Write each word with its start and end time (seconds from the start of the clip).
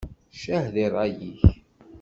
Ccah 0.35 0.65
di 0.73 0.85
ṛṛay-ik! 0.91 1.41